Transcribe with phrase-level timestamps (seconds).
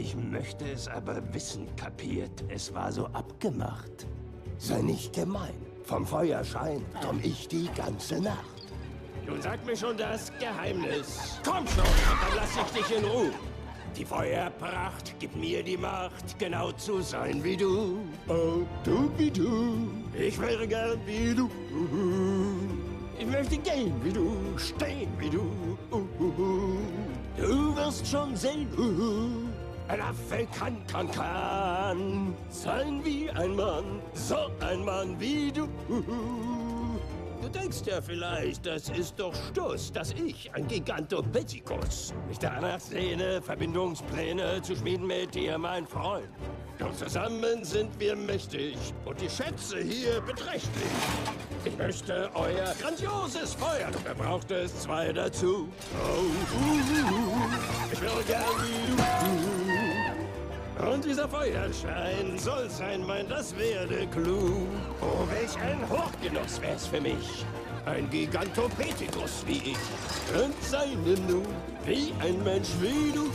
[0.00, 2.42] Ich möchte es aber wissen, kapiert.
[2.48, 4.06] Es war so abgemacht.
[4.56, 5.54] Sei nicht gemein.
[5.84, 8.62] Vom Feuerschein komm ich die ganze Nacht.
[9.26, 11.38] Nun sag mir schon das Geheimnis.
[11.44, 13.30] Komm schon, dann lass ich dich in Ruhe.
[13.94, 17.98] Die Feuerpracht gibt mir die Macht, genau zu sein wie du.
[18.26, 19.86] Oh, du wie du.
[20.18, 21.50] Ich wäre gern wie du.
[23.18, 25.44] Ich möchte gehen wie du, stehen wie du.
[27.36, 29.49] Du wirst schon sehen.
[29.90, 35.68] Ein Affe kann, kann, kann sein wie ein Mann, so ein Mann wie du.
[37.42, 43.42] Du denkst ja vielleicht, das ist doch Stuss, dass ich, ein Gigantopithecus, mich danach sehne,
[43.42, 46.28] Verbindungspläne zu schmieden mit dir, mein Freund.
[46.78, 50.92] Doch zusammen sind wir mächtig und die Schätze hier beträchtlich.
[51.64, 55.68] Ich möchte euer grandioses Feuer, doch er braucht es zwei dazu.
[55.94, 58.89] Oh, uh, uh, ich will gern
[61.20, 64.68] dieser Feuerschein soll sein, mein, das werde klug.
[65.02, 67.44] Oh, welch ein Hochgenuss wär's für mich.
[67.84, 70.42] Ein Gigantopithecus wie ich.
[70.42, 71.46] Und seine nun,
[71.84, 73.30] wie ein Mensch wie du.